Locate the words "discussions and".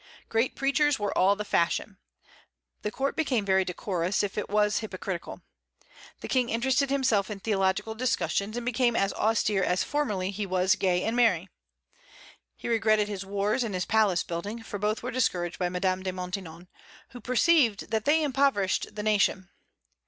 7.93-8.65